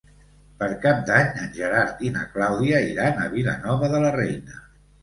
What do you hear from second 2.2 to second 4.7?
Clàudia iran a Vilanova de la Reina.